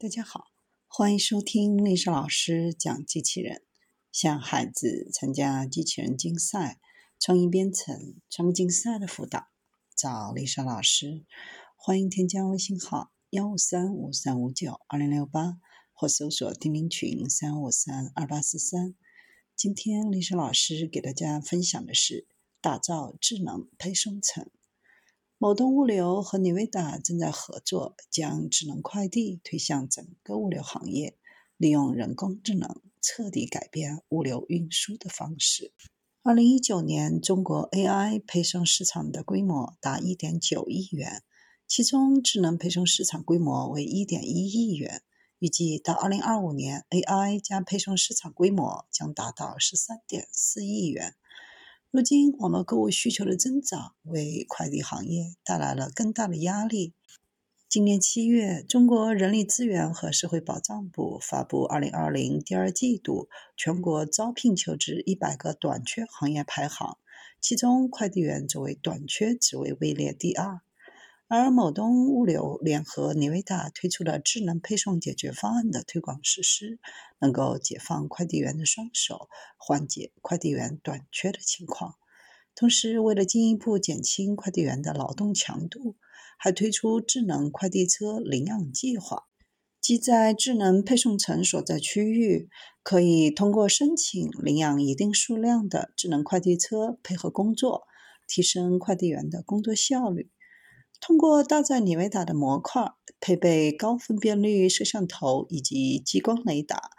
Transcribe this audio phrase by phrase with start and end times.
[0.00, 0.44] 大家好，
[0.86, 3.64] 欢迎收听丽莎老师讲机器人。
[4.12, 6.78] 向孩子参加机器人竞赛、
[7.18, 9.48] 创意编程、创客竞赛的辅导，
[9.96, 11.26] 找丽莎老师。
[11.74, 15.58] 欢迎添加微信号幺五三五三五九二零六八，
[15.92, 18.94] 或搜索钉钉群三五三二八四三。
[19.56, 22.28] 今天丽莎老师给大家分享的是
[22.60, 24.48] 打造智能配送层。
[25.40, 31.16] 某东物流和尼维达正在合作，将智能快递推向整个物流行业，
[31.56, 35.72] 利用人工智能彻底改变物流运输的方式。
[36.24, 41.22] 二零一九年，中国 AI 配送市场的规模达一点九亿元，
[41.68, 45.02] 其中智能配送市场规模为一点一亿元。
[45.38, 51.14] 预计到二零二五年，AI 加配送市场规模将达到十三点四亿元。
[51.90, 56.92] 如今，网络购物需求的增长为快递行业带来了更大的压力。
[57.66, 66.98] 今年七月，中国人力资源和社会保障部发布二零二零第二季度全国招聘求职一百个短缺行业排行，
[67.40, 70.60] 其中快递员作为短缺职位位列第二。
[71.30, 76.80] 而某东物流联合尼维达推出了智能配送解决方案的推广实施，
[77.20, 81.96] 能够解放快递员的双手，缓解快递员短缺的情况。
[82.54, 85.96] 同时，为了进一步减轻快递员的劳动强度，
[86.38, 89.24] 还推出智能快递车领养计划，
[89.82, 92.48] 即在智能配送层所在区域，
[92.82, 97.82] 可以通过申请领养一定数量的智能快递车配合工作，
[98.26, 100.30] 提升快递员的工作效率。
[101.00, 106.90] 通过搭载尼维达的模块，配备高分辨率摄像头以及激光雷达，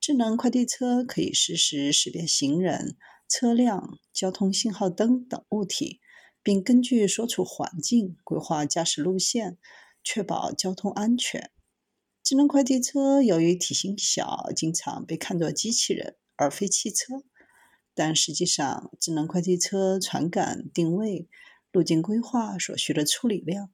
[0.00, 2.96] 智能快递车可以实时识别行人、
[3.28, 6.00] 车辆、交通信号灯等物体，
[6.42, 9.58] 并根据所处环境规划驾驶路线，
[10.02, 11.50] 确保交通安全。
[12.24, 17.22] 智能快递车由于体型小，经常被看作机器人而非汽车，
[17.94, 21.28] 但实际上，智能快递车传感、定位。
[21.72, 23.70] 路径规划所需的处理量，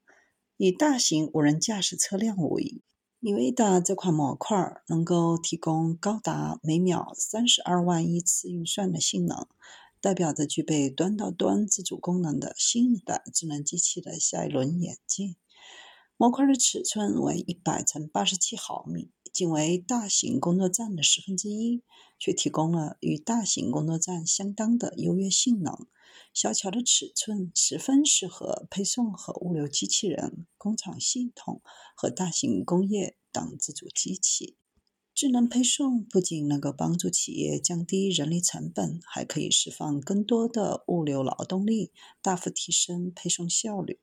[0.57, 2.83] 以大型无人驾驶车辆为宜。
[3.19, 9.49] 尼维达这款模块能够提供高达每秒三十二万亿次运算的性能，
[10.01, 15.35] 代表着具备端到端自主功能的新一代智能机器的下一轮演进。
[16.17, 21.83] 模块的尺寸为一百乘八十七毫米，仅为大型工作站的十分之一，
[22.17, 25.89] 却提供了与大型工作站相当的优越性能。
[26.35, 31.61] 小巧的尺寸十分适合配送和物流机器人、工厂系统
[31.97, 34.57] 和大型工业等自主机器。
[35.15, 41.91] 智能配送不仅能够帮助企业降低人力成本，还可以释放更多的物流劳动力，
[42.23, 43.99] 大幅提升配送效率。